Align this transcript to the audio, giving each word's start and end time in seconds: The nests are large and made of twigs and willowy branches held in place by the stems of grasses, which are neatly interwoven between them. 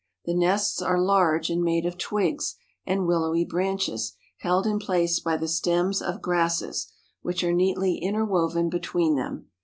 The 0.25 0.33
nests 0.33 0.81
are 0.81 0.99
large 0.99 1.51
and 1.51 1.61
made 1.63 1.85
of 1.85 1.95
twigs 1.95 2.55
and 2.87 3.05
willowy 3.05 3.45
branches 3.45 4.13
held 4.39 4.65
in 4.65 4.79
place 4.79 5.19
by 5.19 5.37
the 5.37 5.47
stems 5.47 6.01
of 6.01 6.23
grasses, 6.23 6.91
which 7.21 7.43
are 7.43 7.53
neatly 7.53 7.97
interwoven 7.99 8.67
between 8.67 9.13
them. 9.15 9.49